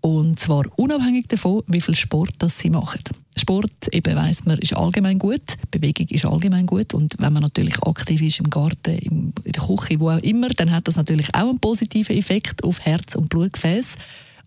Und 0.01 0.39
zwar 0.39 0.65
unabhängig 0.77 1.27
davon, 1.27 1.63
wie 1.67 1.79
viel 1.79 1.95
Sport 1.95 2.33
das 2.39 2.57
sie 2.57 2.71
machen. 2.71 3.03
Sport, 3.37 3.87
eben 3.91 4.15
weiss 4.15 4.45
man, 4.45 4.57
ist 4.57 4.75
allgemein 4.75 5.19
gut. 5.19 5.57
Bewegung 5.69 6.07
ist 6.07 6.25
allgemein 6.25 6.65
gut. 6.65 6.93
Und 6.93 7.15
wenn 7.19 7.31
man 7.33 7.43
natürlich 7.43 7.81
aktiv 7.83 8.21
ist 8.21 8.39
im 8.39 8.49
Garten, 8.49 8.97
in 8.97 9.33
der 9.45 9.63
Küche, 9.63 9.99
wo 9.99 10.09
auch 10.09 10.17
immer, 10.17 10.49
dann 10.49 10.71
hat 10.71 10.87
das 10.87 10.95
natürlich 10.95 11.33
auch 11.33 11.49
einen 11.49 11.59
positiven 11.59 12.17
Effekt 12.17 12.63
auf 12.63 12.81
Herz- 12.81 13.15
und 13.15 13.29
Blutgefäß. 13.29 13.95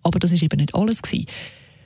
Aber 0.02 0.18
das 0.18 0.32
ist 0.32 0.42
eben 0.42 0.58
nicht 0.58 0.74
alles 0.74 1.02
gewesen. 1.02 1.26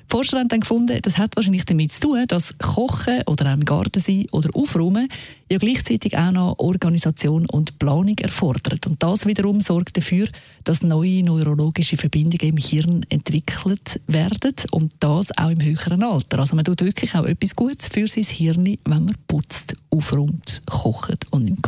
Forscher 0.08 0.38
haben 0.38 0.48
dann 0.48 0.60
gefunden, 0.60 0.98
das 1.02 1.18
hat 1.18 1.36
wahrscheinlich 1.36 1.66
damit 1.66 1.92
zu 1.92 2.00
tun, 2.00 2.24
dass 2.28 2.56
Kochen 2.56 3.22
oder 3.26 3.50
auch 3.50 3.54
im 3.54 3.64
Garten 3.64 4.00
sein 4.00 4.26
oder 4.32 4.48
Aufräumen 4.54 5.08
ja 5.50 5.58
gleichzeitig 5.58 6.16
auch 6.16 6.30
noch 6.30 6.58
Organisation 6.58 7.46
und 7.46 7.78
Planung 7.78 8.16
erfordert. 8.18 8.86
Und 8.86 9.02
das 9.02 9.26
wiederum 9.26 9.60
sorgt 9.60 9.98
dafür, 9.98 10.26
dass 10.64 10.82
neue 10.82 11.22
neurologische 11.22 11.98
Verbindungen 11.98 12.54
im 12.54 12.56
Hirn 12.56 13.06
entwickelt 13.10 14.00
werden 14.06 14.54
und 14.70 14.92
das 15.00 15.36
auch 15.36 15.50
im 15.50 15.62
höheren 15.62 16.02
Alter. 16.02 16.38
Also 16.38 16.56
man 16.56 16.64
tut 16.64 16.82
wirklich 16.82 17.14
auch 17.14 17.24
etwas 17.24 17.54
Gutes 17.54 17.88
für 17.88 18.08
sein 18.08 18.24
Hirn, 18.24 18.64
wenn 18.64 18.78
man 19.04 19.16
putzt, 19.26 19.74
aufräumt, 19.90 20.62
kocht 20.66 21.26
und 21.30 21.48
im 21.48 21.60
Garten 21.60 21.67